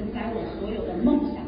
[0.00, 1.44] 承载我所有的梦想，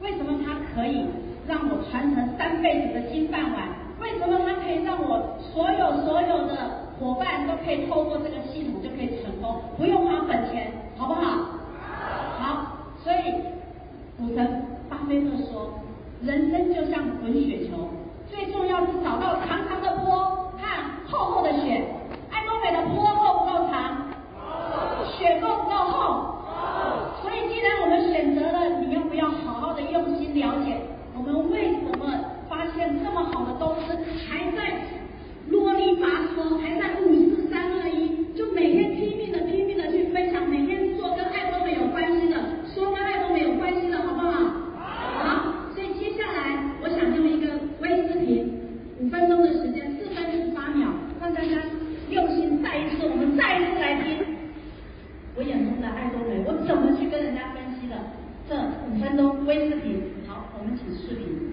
[0.00, 1.04] 为什么它可以
[1.48, 3.66] 让我传承三辈子的金饭碗？
[3.98, 6.54] 为什么它可以让我所有所有的
[7.00, 11.58] 伙伴都可以透过这个系统就可以成功，不用花本钱，好不好？
[12.38, 13.42] 好，所以
[14.16, 15.80] 股神巴菲特说，
[16.22, 17.88] 人生就像滚雪球，
[18.30, 19.59] 最重要是找到长。
[56.00, 57.94] 爱多美，我怎么去跟人家分析的？
[58.48, 58.56] 这
[58.88, 61.52] 五分钟微视频，好，我们请视频。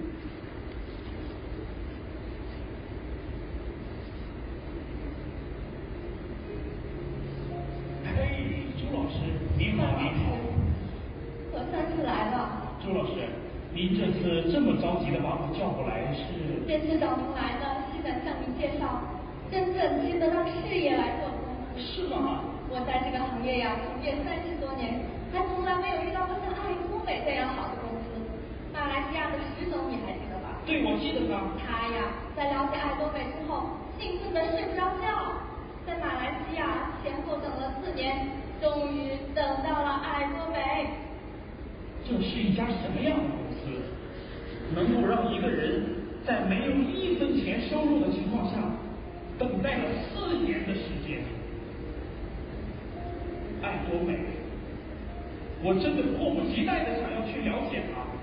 [9.57, 10.37] 您好，您好。
[11.52, 12.71] 我三次来了。
[12.81, 13.27] 朱老师，
[13.73, 16.63] 您这次这么着急的把我叫过来是？
[16.65, 19.02] 这次找您来呢，是想向您介绍
[19.52, 21.27] 真正值得让事业来做。
[21.75, 22.56] 是吗？
[22.70, 25.00] 我在这个行业呀，从业三十多年，
[25.32, 28.11] 还从来没有遇到过像爱多美这样好的公司。
[28.73, 30.60] 马来西亚的石总，你还记得吧？
[30.67, 31.39] 对，我记得他。
[31.55, 35.39] 他呀，在了解爱多美之后，兴奋的睡不着觉，
[35.88, 38.28] 在马来西亚前后等了四年。
[38.60, 40.89] 终于等到了爱多美。
[42.04, 43.70] 这是一家什么样的公司？
[44.73, 45.86] 能够让一个人
[46.26, 48.58] 在没有一分钱收入的情况下，
[49.38, 51.22] 等待了四年的时间？
[53.67, 54.16] 爱多美，
[55.61, 58.17] 我真的迫不及待的想要去了解它。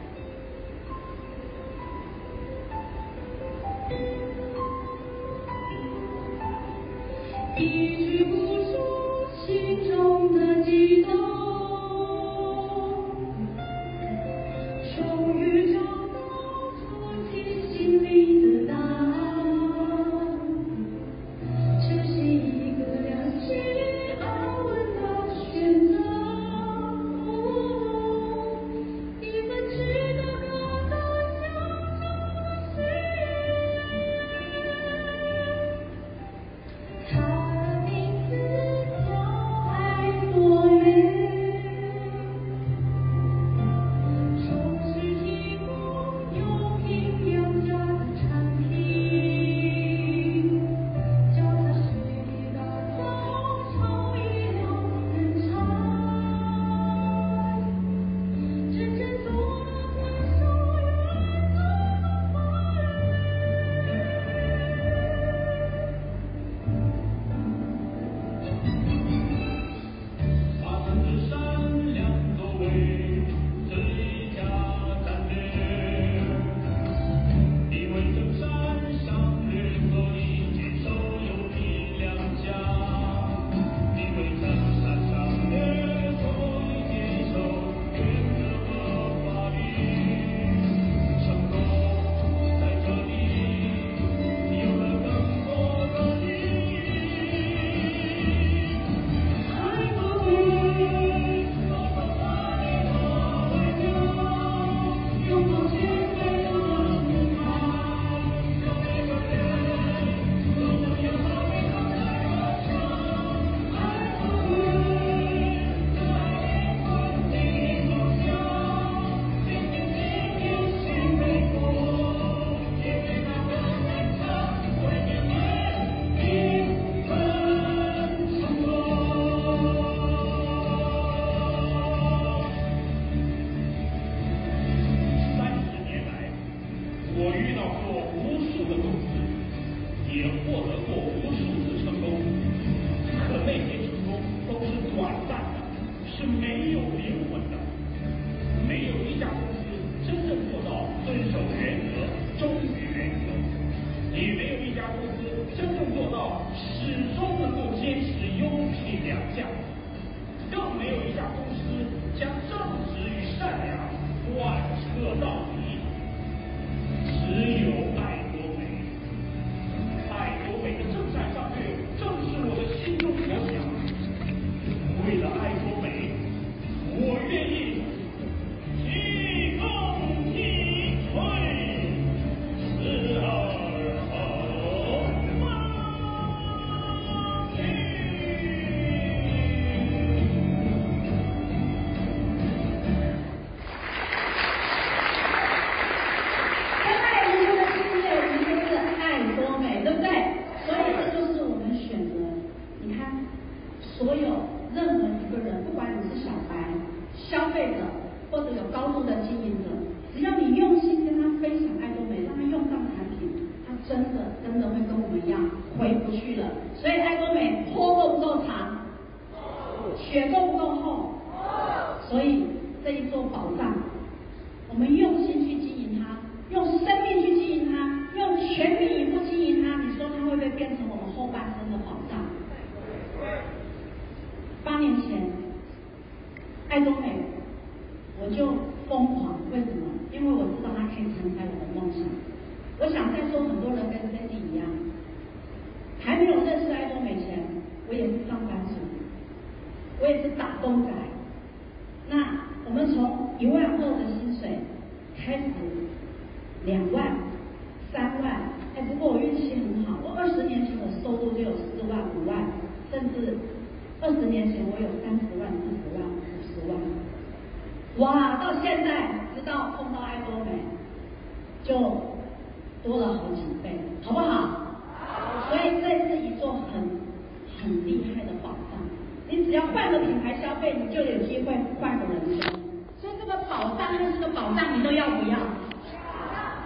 [284.84, 285.38] 都要不要？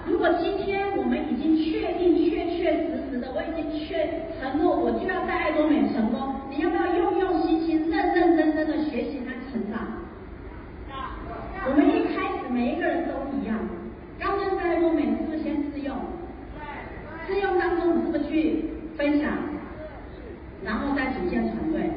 [0.09, 10.03] 如果今天我们已经确定确确实实的，我已经确承诺，我就要在爱多美成功，你要不要用用心心、认认真真的学习和成长？
[11.69, 13.57] 我们一开始每一个人都一样。
[14.19, 15.95] 刚刚在爱多美，是不是先试用？
[17.27, 18.65] 试用当中，你是不是去
[18.97, 19.31] 分享？
[20.65, 21.93] 然后再组建团队。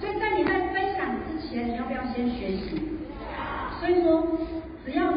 [0.00, 2.80] 所以在你在分享之前，你要不要先学习？
[3.78, 4.26] 所以说，
[4.84, 5.12] 只要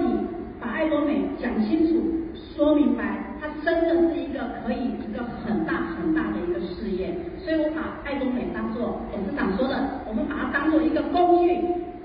[0.83, 2.03] 爱多美讲清楚、
[2.35, 7.15] 说明白，它真的是一个可以一个很大很大的一个事业。
[7.39, 11.57] 所以我把爱多美当做董事长说的，我们把它当做一个工具，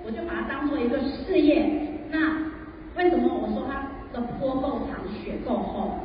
[0.06, 1.68] 我就把它当做一个事业。
[2.12, 2.38] 那
[2.96, 3.88] 为什么我说它？
[4.10, 5.98] 的坡够长，雪够厚，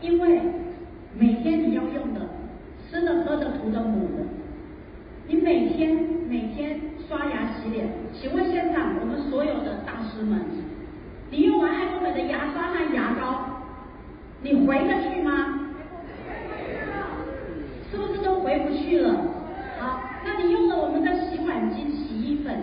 [0.00, 0.40] 因为
[1.12, 2.20] 每天你要用的，
[2.88, 4.22] 吃的、喝的、涂的、抹的，
[5.26, 5.92] 你每天
[6.28, 7.88] 每天刷牙洗脸。
[8.12, 10.38] 请问现场我们所有的大师们，
[12.22, 13.62] 牙刷和牙膏，
[14.42, 15.60] 你回得去吗？
[17.90, 19.14] 是不是都回不去了？
[19.78, 22.54] 好，那你用了我们的洗碗机、洗衣粉，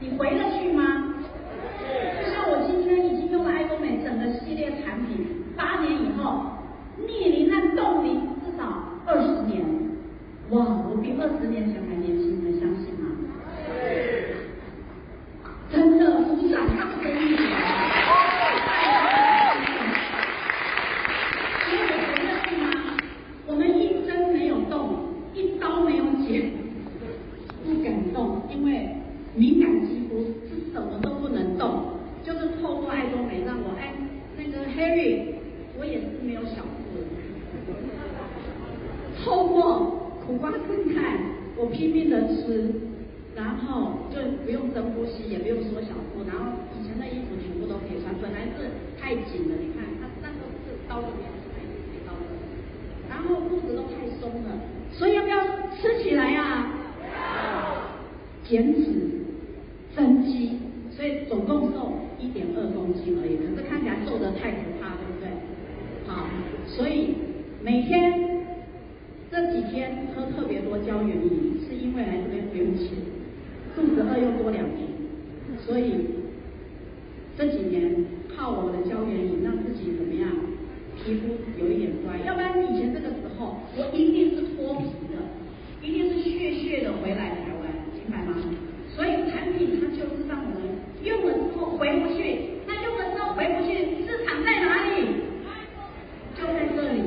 [0.00, 1.14] 你回得去吗？
[2.20, 6.42] 就像我今天已经用了爱多美整个系列产品，八年以后，
[7.06, 9.64] 逆龄和冻龄至少二十年，
[10.50, 13.04] 哇，我比二十年前还年轻，能相信吗？
[15.70, 17.36] 真的，鼓掌，他们可以。
[21.64, 22.64] 所以我回得去吗？
[23.46, 26.50] 我们一针没有动，一刀没有剪，
[27.64, 28.96] 不敢动，因为
[29.34, 31.94] 敏感肌肤是什么都不能动。
[32.24, 33.94] 就是透过爱多美让我哎，
[34.36, 35.34] 那个 Harry，
[35.78, 36.98] 我也是没有小腹。
[39.22, 41.20] 透过苦瓜胜肽，
[41.56, 42.74] 我拼命的吃，
[43.36, 48.74] 然后就不用深呼吸，也不用缩小腹，然后以前的衣服全部都可以穿，本来是
[49.06, 52.34] 太紧了，你看它那个是刀子面是太太高的，
[53.08, 54.58] 然后裤子都太松了，
[54.90, 56.66] 所以要不要吃起来呀、
[57.14, 58.00] 啊？
[58.42, 58.82] 减脂
[59.94, 60.58] 增肌，
[60.90, 61.92] 所以总共瘦。
[62.18, 65.28] 一点二公斤而已，可是看起来瘦的太可怕，对不对？
[66.08, 66.26] 好，
[66.66, 67.14] 所以
[67.62, 68.46] 每天
[69.30, 72.88] 这几天喝特别多胶原饮，是因为来这边不用钱，
[73.76, 74.88] 肚子饿又多两瓶，
[75.60, 76.06] 所以
[77.36, 78.05] 这几年
[78.46, 80.30] 靠我的胶原饮让自己怎么样？
[80.94, 85.18] 皮肤有一点乖，要不然以前这个时候我一定是脱皮的，
[85.82, 88.38] 一定是血血的回来台湾，明白吗？
[88.94, 90.62] 所以产品它就是让我们
[91.02, 95.26] 用了之后回不去，那用了之后回不去，市场在哪里？
[96.38, 97.02] 就在这里。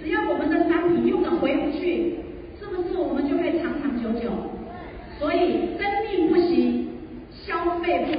[0.00, 2.14] 只要我们的商品用了回不去，
[2.60, 4.30] 是不是我们就可以长长久久？
[5.18, 6.86] 所以生命不息，
[7.32, 8.12] 消费不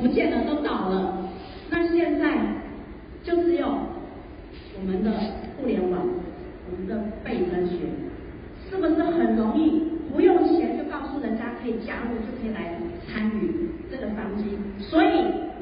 [0.00, 1.28] 不见了，都倒了。
[1.70, 2.26] 那现在
[3.22, 5.12] 就只有我们的。
[5.58, 6.00] 互联网，
[6.70, 7.76] 我们的倍增学，
[8.68, 9.84] 是不是很容易？
[10.12, 12.76] 不用钱就告诉人家可以加入，就可以来
[13.08, 14.44] 参与这个商机。
[14.78, 15.08] 所以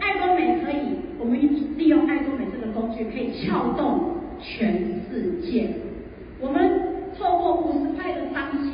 [0.01, 1.39] 爱多美可以，我们
[1.79, 5.71] 利用爱多美这个工具，可以撬动全世界。
[6.41, 6.83] 我们
[7.17, 8.73] 透过五十块的商机，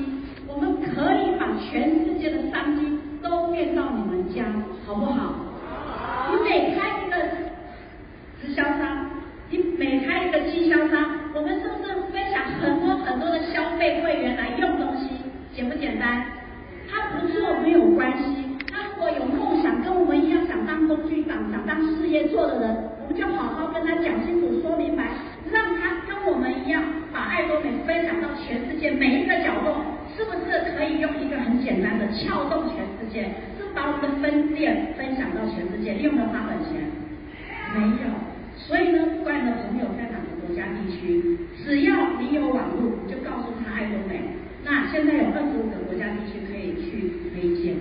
[0.48, 4.42] 我们可以把全世界的商机都变到你们家，
[4.86, 5.34] 好不好？
[6.30, 7.16] 你每开一个
[8.40, 9.10] 直销商。
[9.52, 15.08] 你每开一个经销商，我们是不是分享很多很多的消费会员来用东西，
[15.52, 16.24] 简不简单？
[16.88, 25.08] 他不做没有关系，他如果有梦想跟我们一样想当工具长、想当事业做的人，我们就好好跟他讲清楚、说明白，
[25.50, 26.80] 让他跟我们一样
[27.12, 29.82] 把爱多美分享到全世界每一个角落，
[30.16, 31.36] 是不是可以用一个
[32.12, 33.24] 撬动全世界？
[33.58, 36.82] 是把我们的分店分享到全世界，用了花本钱？
[37.74, 38.10] 没有。
[38.56, 44.20] 所以呢，不管你的朋友在哪个国家地区，只要你有网络，你就告诉他爱多美。
[44.64, 47.74] 那现在有二十五个国家地区可以去推荐，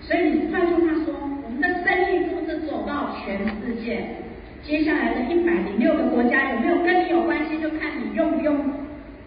[0.00, 1.14] 所以你告诉他说，
[1.44, 4.24] 我们的生意是不是走到全世界？
[4.62, 7.58] 接下来的一百零六个国家有没有跟你有关系？
[7.60, 8.56] 就看你用不用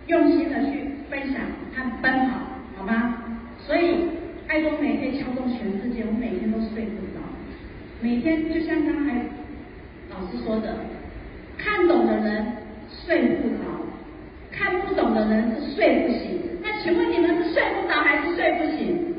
[0.07, 1.41] 用心的去分享
[1.75, 2.39] 和奔跑，
[2.77, 3.21] 好吗？
[3.59, 4.09] 所以
[4.47, 7.21] 爱多美可以撬动全世界，我每天都睡不着，
[8.01, 9.25] 每天就像刚才。
[10.09, 10.73] 老师说的，
[11.57, 12.45] 看懂的人
[12.89, 13.57] 睡不着，
[14.51, 16.39] 看不懂的人是睡不醒。
[16.63, 19.13] 那请问你们是睡不着还是睡不醒？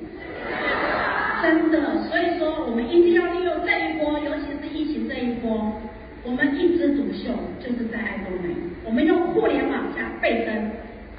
[1.42, 5.80] 真的，所以说我们一定要利用这一波，尤其是疫情这一波，
[6.24, 7.30] 我们一枝独秀，
[7.60, 8.54] 就是在爱多美。
[8.84, 10.70] 我们用互联网加倍增，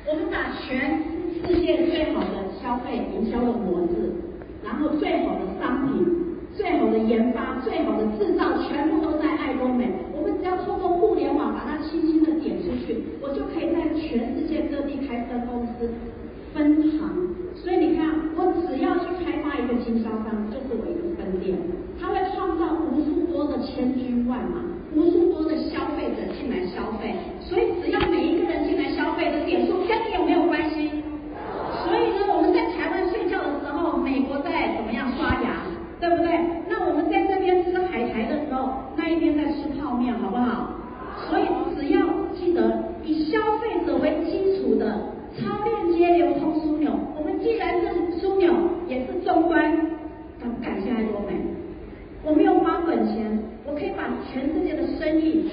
[0.06, 1.00] 我们把全
[1.48, 1.79] 世界
[2.84, 4.12] 费营销的模式，
[4.64, 6.16] 然后最好的商品。
[6.58, 9.88] 最好的研发、最好的制造，全部都在爱多美。
[10.12, 15.88] 我们只要通过互联网把它轻轻的点出去，我就可以在全世界各地开分公司、
[16.52, 17.00] 分行。
[17.56, 21.56] 所以你看，我只要去开发一个经销商，就是我一个分店，
[22.02, 24.60] 它会创造无数多的千军万马，
[24.92, 27.16] 无数多的消费者进来消费。
[27.40, 30.92] 所以只要每一个人进来消费的点数跟你有没有关系？
[31.88, 35.64] 所以呢，我们在台湾睡觉的时候，美国在怎么样刷牙？
[36.00, 36.32] 对不对？
[36.70, 40.72] 那我们在这边吃海苔的时候，那一边在吃泡面，好不好？
[41.28, 41.44] 所以
[41.76, 42.00] 只要
[42.34, 48.54] 记得以消费者为基础的超链接流通枢纽，我们既然是枢纽，
[48.88, 49.76] 也是终端。
[50.40, 51.36] 感感谢爱多美，
[52.24, 55.50] 我没有花本钱，我可以把全世界的生意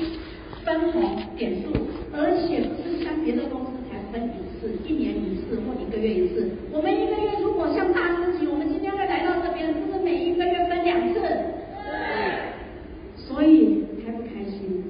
[0.65, 1.03] 分红
[1.37, 1.75] 点数，
[2.15, 6.49] 而且不是像别的公司才分一次，一年一次或一个月一次。
[6.71, 11.21] 我们一个月如果像大师级，我们今天会来到这边，是不是每一个月分两次？
[11.21, 12.57] 对。
[13.17, 14.85] 所以开不开心？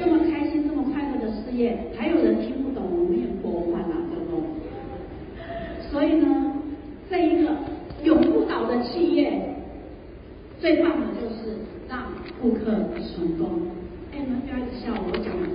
[0.00, 4.42] 这么开心，这么快乐的事业，还有人听不懂我们念佛话哪个咯？
[5.90, 6.52] 所以呢，
[7.10, 7.52] 这一个
[8.02, 9.56] 永不倒的企业，
[10.60, 11.58] 最棒的就是
[11.88, 12.04] 让
[12.40, 12.66] 顾客
[13.00, 13.68] 成功。
[14.12, 15.48] 哎，你们不要一直笑我，我讲的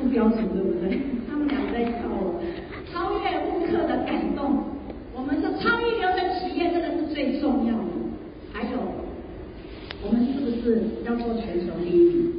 [0.00, 0.98] 不标准，对不对？
[1.28, 2.40] 他们两个在笑我，
[2.90, 4.64] 超越顾客的感动。
[5.14, 7.90] 我们是超一流的企业，这个是最重要的。
[8.52, 8.78] 还有，
[10.06, 12.32] 我们是不是要做全球第一名？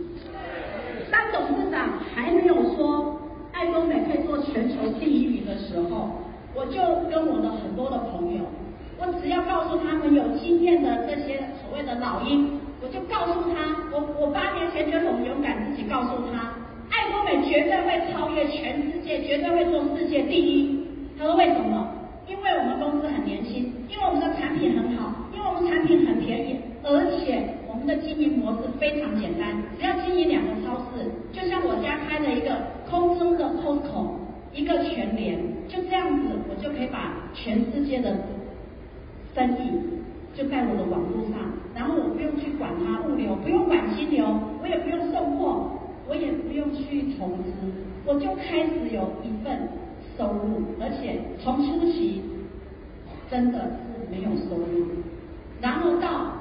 [1.12, 3.20] 当董事长还没有说
[3.52, 6.10] 爱多美可以做全球第一名的时候，
[6.56, 8.42] 我就跟我的很多的朋友，
[8.98, 12.58] 我只要告诉他们有经验的这些所谓的老鹰。
[12.82, 16.56] 我就告诉他，我我八年前就是我们勇敢自己告诉他，
[16.90, 20.86] 爱多美绝对会超越全世界，绝对会做世界第一。
[21.18, 21.88] 他说为什么？
[22.28, 32.56] 因为我们公司很年轻，因为我们的产品很好，因为我们产品很便宜，而且我们的经营模式非常简单，只要经营两个超市，就像我家开了一个
[32.88, 34.12] 空中的 Costco，
[34.54, 38.16] 一个全联，就这样子，我就可以把全世界的
[39.34, 39.72] 生意
[40.36, 41.42] 就在我的网络上，
[41.74, 44.24] 然后我不用去管它物流，不用管金流，
[44.62, 45.72] 我也不用送货，
[46.10, 47.52] 我也不用去投资，
[48.06, 49.70] 我就开始有一份
[50.18, 52.22] 收入，而且从初期
[53.30, 54.88] 真的是没有收入，
[55.62, 56.34] 然后到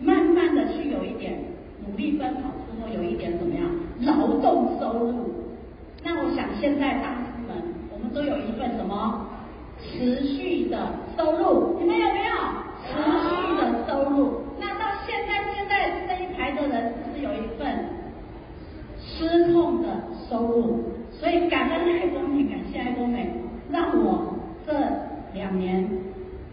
[0.00, 1.38] 慢慢的去有一点
[1.86, 3.68] 努力奔跑之后，有一点怎么样
[4.02, 5.34] 劳动收入。
[6.04, 7.56] 那我想现在大师们，
[7.92, 9.26] 我们都有一份什么？
[9.78, 12.32] 持续的收入，你们有没有
[12.86, 14.40] 持续的收入？
[14.58, 17.84] 那到现在，现在这一排的人是不是有一份
[18.98, 19.88] 失控的
[20.30, 20.84] 收入？
[21.10, 23.30] 所以感恩爱多美，感谢爱多美，
[23.70, 24.34] 让我
[24.66, 24.72] 这
[25.34, 25.86] 两年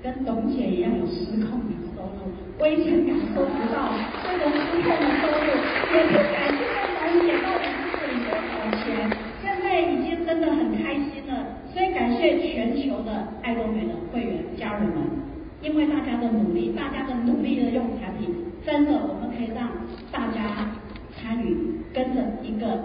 [0.01, 2.31] 跟董也一样有失控的收入。
[2.59, 3.91] 微尘感受不到
[4.23, 5.47] 这种失控收入，
[5.91, 8.85] 也不敢去跟董姐到底是这里多少钱。
[9.41, 11.33] 现在已经真的很开心了。
[11.73, 15.01] 所以感谢全球的爱多美的会员家人们，
[15.61, 18.29] 因为大家的努力，大家的努力的用产品，
[18.63, 19.69] 真的我们可以让
[20.11, 20.69] 大家
[21.17, 22.77] 参与，跟着一个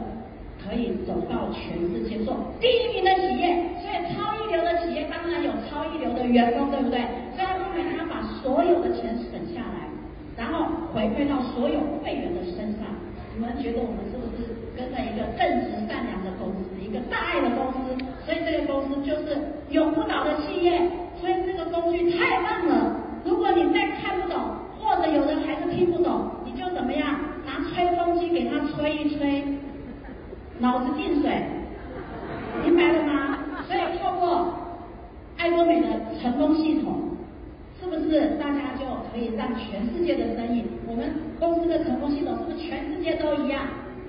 [0.57, 3.61] 可以走到全世界做第一名的企业。
[3.85, 6.99] 所以超一流的企业当然有超一流的员工，对不对？
[7.37, 9.85] 所以爱多美他把所有的钱省下来，
[10.35, 12.89] 然后回馈到所有会员的身上。
[13.37, 17.95] 你们觉得我们是不是跟着一个正直善良的公司，一个大爱的公司？
[18.27, 19.39] 所以这个公司就是
[19.71, 20.77] 永不倒的企业，
[21.21, 22.97] 所以这个工具太棒了。
[23.25, 24.41] 如果你再看不懂，
[24.81, 27.15] 或者有人还是听不懂，你就怎么样？
[27.47, 29.45] 拿吹风机给他吹一吹，
[30.61, 31.31] 脑子进水，
[32.65, 33.39] 明白了吗？
[33.67, 34.55] 所以透过
[35.37, 35.87] 爱多美的
[36.21, 37.17] 成功系统，
[37.81, 40.65] 是不是大家就可以让全世界的生意？
[40.87, 43.63] 我们公司的成功系统是不是全世界都一样？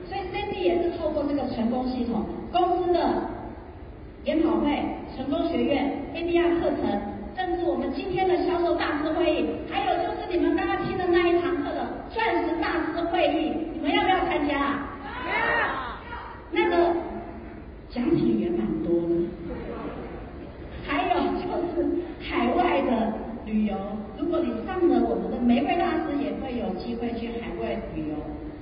[0.07, 3.29] 所以 Cindy 也是透过这个成功系统，公司的。
[4.25, 4.67] 研讨会、
[5.15, 7.01] 成功学院、ABR 课程，
[7.37, 14.88] 甚至我们今天的销售大师会议，还有就是你们刚刚听的那一堂课的钻石大师会议，你们要不要参加啊？
[16.51, 16.93] 那个
[17.89, 19.15] 奖品也蛮多的，
[20.85, 21.41] 还有就
[21.75, 21.87] 是
[22.19, 23.13] 海外的
[23.45, 23.75] 旅游，
[24.17, 28.15] 如果你上了我们的玫瑰大师，也会有机会去海外旅游。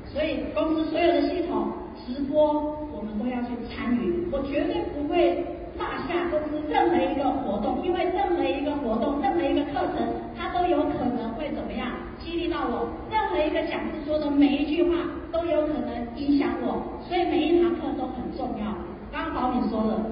[0.05, 1.71] 所以公司所有的系统
[2.05, 2.75] 直播。
[2.97, 5.45] 我们都要去参与，我绝对不会
[5.77, 10.01] 落下公司任何一个活动，因为任何一个活动、任何一个课程，
[10.35, 12.89] 它都有可能会怎么样激励到我。
[13.27, 14.95] 任何一个讲师说的每一句话
[15.33, 18.73] 都有可能影响我，所以每一堂课都很重要。
[19.11, 20.11] 刚好你说了，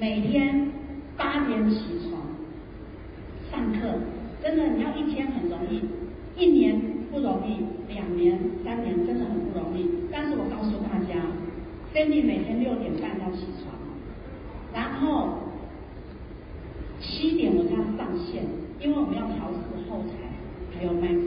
[0.00, 0.72] 每天
[1.16, 2.20] 八点起床
[3.48, 4.00] 上课，
[4.42, 5.82] 真的你要一天很容易，
[6.36, 6.80] 一年
[7.12, 9.88] 不容易，两年、三年真的很不容易。
[10.10, 11.20] 但是我告诉大家。
[11.92, 13.72] 菲利每天六点半要起床，
[14.74, 15.38] 然后
[17.00, 18.44] 七点我就要上线，
[18.80, 20.28] 因为我们要调试后台
[20.76, 21.22] 还有麦克，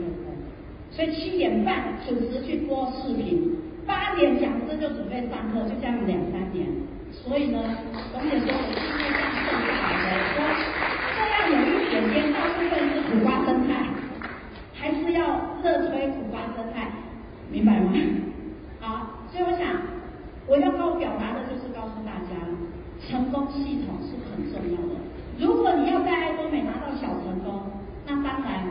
[0.90, 6.66] 所以七点半准时去播视频，八点讲师就准备上课，就这样两三年。
[7.10, 7.58] 所以呢，
[8.12, 10.38] 董姐说我是因为这样瘦下来的，说
[11.16, 13.88] 这样有一点点，大部分是苦瓜生态，
[14.74, 16.90] 还是要热吹苦瓜生态，
[17.50, 17.92] 明白吗？
[18.80, 19.80] 好，所以我想。
[20.48, 22.34] 我要告表达的就是告诉大家，
[23.06, 24.98] 成功系统是很重要的。
[25.38, 27.70] 如果你要在爱多美拿到小成功，
[28.04, 28.66] 那当然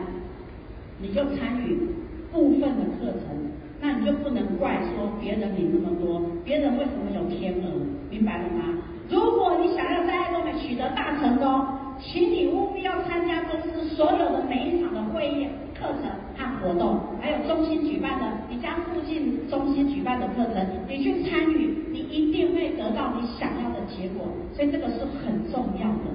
[1.00, 1.88] 你就参与
[2.32, 3.36] 部分的课程，
[3.80, 7.70] 那你就不能怪说别人领那么多，别人为什么有天鹅？
[8.10, 8.78] 明白了吗？
[9.08, 11.66] 如果你想要在爱多美取得大成功，
[11.98, 24.28] 请你务必要参加公司所有的每一场的会议、课程和活动，还有中心举办的你家附近中心举办的课程，你去参与，你一定会得到你想要的结果。
[24.54, 26.14] 所以这个是很重要的。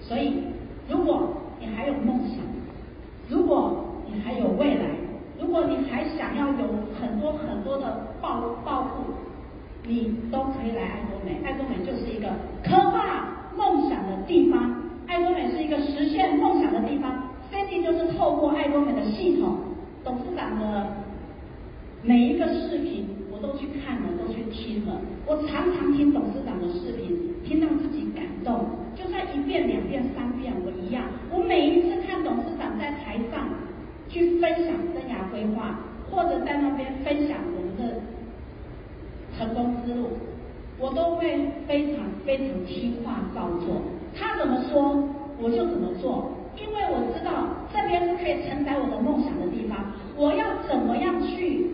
[0.00, 0.34] 所以，
[0.88, 1.28] 如果
[1.60, 2.38] 你还有梦想，
[3.28, 4.84] 如果你还有未来，
[5.56, 6.68] 如果你还想要有
[7.00, 9.14] 很多很多的抱抱负，
[9.86, 11.40] 你都可以来爱多美。
[11.42, 12.28] 爱多美就是一个
[12.62, 14.82] 刻画梦想的地方。
[15.06, 19.56] 爱多美是一个实现梦想的地方，Cindy 就是透过爱多美的系统，
[20.04, 20.88] 董事长的
[22.02, 25.00] 每一个视频我都去看了，都去听了。
[25.24, 31.04] 我常常听董事长的视频，听到自己感动，就算一遍、两遍、三遍，我一样。
[31.32, 33.48] 我每一次看董事长在台上
[34.08, 38.00] 去分享生涯规划，或者在那边分享我们的
[39.36, 40.10] 成功之路，
[40.78, 41.36] 我都会
[42.36, 43.80] 非常听话照做。
[44.14, 45.08] 他怎么说，
[45.40, 49.92] 我就怎么做，因为我知道这边是可以承载我的梦想的地方。
[50.16, 51.70] 我要怎么样去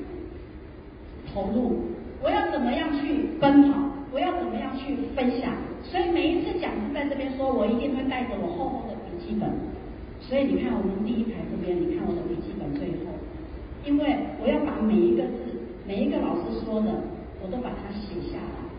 [1.33, 1.83] 投入？
[2.22, 3.79] 我要怎么样去奔跑？
[4.12, 5.51] 我要怎么样去分享？
[5.83, 9.51] 所以每一次讲师在这边说，我一定会带着我厚厚的笔记本，
[10.20, 13.11] 所以你看我们第一排这边，你看我的笔记本最后，
[13.85, 16.90] 因为我要把每一个字，每一个老师说的，
[17.42, 18.71] 我都把它写下来。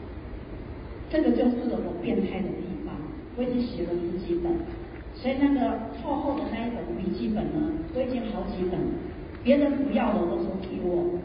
[1.14, 2.98] 这个就是我变态的地方，
[3.38, 4.50] 我已经写了十几本，
[5.14, 8.82] 所以那个厚厚的那一本笔记本呢，我已经好几本，
[9.44, 11.22] 别人不要的我都说给我，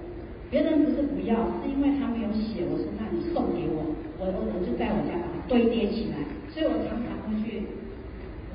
[0.51, 6.21] 别人不是不要，是因为他没有写，我说那你送给我，我我我就在我家把它堆叠起来，
[6.53, 7.65] 所以我常常会去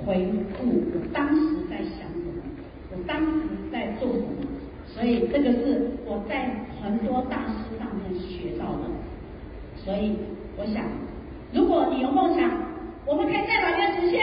[0.06, 2.46] 回顾我当时在想什么，
[2.94, 4.46] 我当时在做什么，
[4.86, 8.86] 所以这个是我在很多大师上面学到的，
[9.82, 10.14] 所以
[10.62, 10.86] 我想，
[11.54, 12.50] 如果你有梦想，
[13.06, 14.20] 我们可以在哪边实现？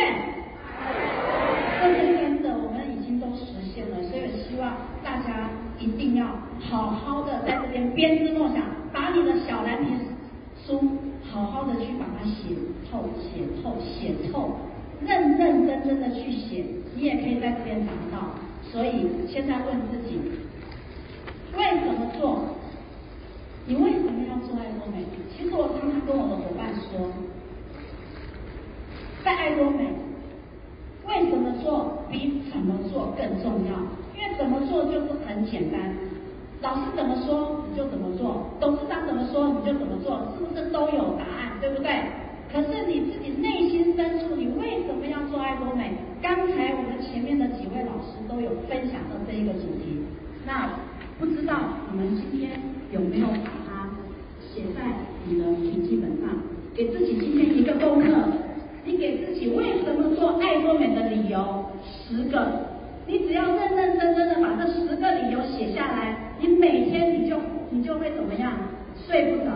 [1.80, 6.26] 这是真的，我们已经都实现了，所以希望大家一定要
[6.60, 8.62] 好好的在这边编织梦想，
[8.92, 9.92] 把你的小蓝皮
[10.66, 10.98] 书
[11.30, 12.54] 好好的去把它写
[12.90, 14.56] 透、写透、写透。
[15.06, 16.64] 认认真真的去写，
[16.94, 18.34] 你也可以在这边达到。
[18.70, 20.20] 所以现在问自己，
[21.56, 22.44] 为什么做？
[23.70, 25.06] 你为什么要做爱多美？
[25.30, 27.06] 其实我常常跟我的伙伴说，
[29.22, 29.94] 在爱多美，
[31.06, 33.78] 为什么做比怎么做更重要？
[34.18, 35.94] 因为怎么做就是很简单，
[36.60, 41.54] 老师怎么说你就怎么做，董事长怎么说你就怎么做，是不是都有答案？
[41.60, 41.94] 对不对？
[42.50, 45.94] 可是你自己内心深处，你为什么要做爱多美？
[46.20, 50.02] 刚才我们前面的几位老师都有分享到这一个主题，
[50.44, 50.74] 那
[51.20, 51.54] 不知道
[51.92, 52.58] 你们今天
[52.90, 53.28] 有没有
[54.52, 54.82] 写在
[55.26, 56.28] 你的笔记本上，
[56.74, 58.08] 给自己今天一个功课，
[58.84, 62.48] 你给自己为什么做爱多美的理由十个，
[63.06, 67.36] 你只要认认真真的把这十个理由写下来，你每天你就
[67.70, 68.52] 你就会怎么样？
[69.06, 69.52] 睡不着，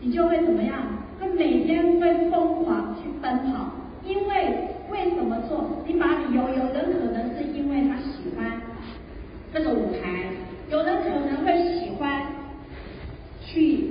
[0.00, 0.76] 你就会怎么样？
[1.20, 3.70] 他每天会疯狂去奔跑，
[4.06, 5.82] 因为为什么做？
[5.86, 8.60] 你把理由，有人可能是因为他喜欢
[9.52, 10.24] 这个舞台，
[10.70, 12.22] 有人可能会喜欢
[13.52, 13.84] 去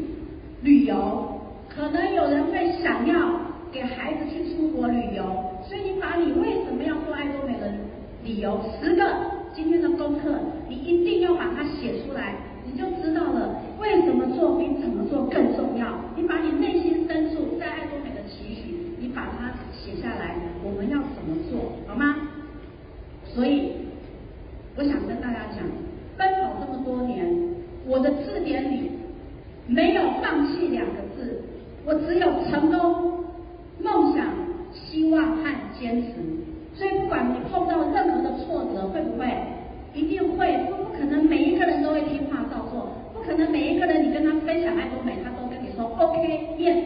[0.62, 3.42] 旅游，可能有人会想要
[3.72, 5.24] 给孩子去出国旅游，
[5.68, 7.74] 所以你把你为什么要做爱多美的
[8.24, 9.04] 理由十个
[9.54, 10.34] 今天的功课，
[10.70, 12.36] 你一定要把它写出来。
[12.66, 15.88] 你就知道了为什么做比怎么做更重要。
[16.16, 20.36] 你把你内心深处在爱多美的期许，你把它写下来。
[20.64, 22.16] 我们要怎么做好吗？
[23.26, 23.72] 所以
[24.78, 25.66] 我想跟大家讲，
[26.16, 27.26] 奔跑这么多年，
[27.88, 28.92] 我的字典里
[29.66, 31.42] 没有放弃两个字，
[31.86, 33.24] 我只有成功、
[33.82, 34.28] 梦想、
[34.74, 35.44] 希望和
[35.80, 36.10] 坚持。
[36.76, 39.26] 所以不管你碰到任何的挫折，会不会？
[39.96, 46.78] 一定会，不不可能每一个人都会听话照做，不可能每一个人你跟他分享爱多美，他都跟你说 OK yes，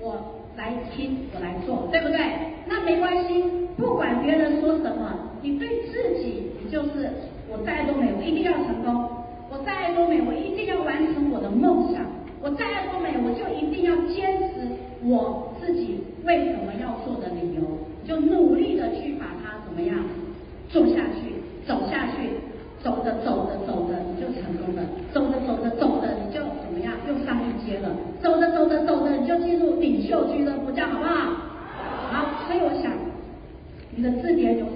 [0.00, 0.16] 我
[0.56, 2.18] 来听，我来做，对不对？
[2.66, 3.44] 那没关系，
[3.76, 7.10] 不管别人说什么，你对自己，你就是
[7.46, 9.04] 我在爱多美，我一定要成功；
[9.50, 12.00] 我在爱多美，我一定要完成我的梦想；
[12.40, 14.64] 我在爱多美，我就一定要坚持
[15.04, 17.60] 我自己为什么要做的理由，
[18.08, 19.94] 就努力的去把它怎么样
[20.70, 21.36] 做下去。
[21.66, 22.30] 走下去，
[22.80, 27.90] 走着走着走着你就成功了，走着走着走着你就怎么样又上一阶了，
[28.22, 31.12] 走着走着走着你就进入领袖俱乐部，这样好不好？
[32.10, 32.90] 好，所以我想
[33.94, 34.66] 你的字典有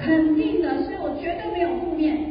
[0.00, 2.29] 肯定的所以我绝对没有负面。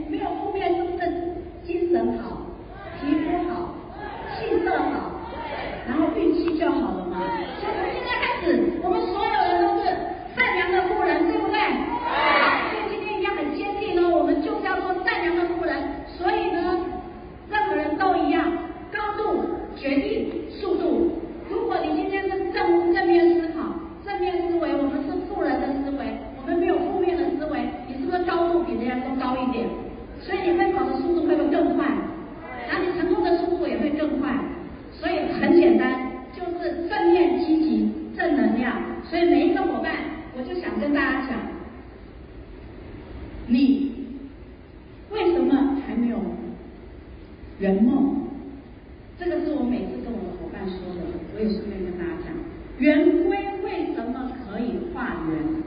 [55.30, 55.59] Amen.